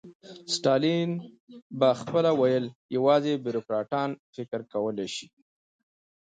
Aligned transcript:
ستالین 0.55 1.09
به 1.79 1.89
خپله 2.01 2.31
ویل 2.39 2.65
یوازې 2.95 3.33
بیروکراټان 3.43 4.09
فکر 4.35 4.59
کولای 4.71 5.07
شي. 5.15 5.27